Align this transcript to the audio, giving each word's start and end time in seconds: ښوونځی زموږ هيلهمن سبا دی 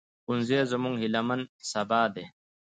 ښوونځی 0.23 0.59
زموږ 0.71 0.95
هيلهمن 1.03 1.41
سبا 1.71 2.01
دی 2.13 2.25